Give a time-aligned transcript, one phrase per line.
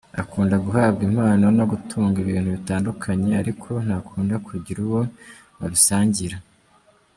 [0.21, 5.01] Akunda guhabwa impano no gutunga ibintu bitandukanye ariko ntakunda kugira uwo
[5.57, 6.37] babisangira.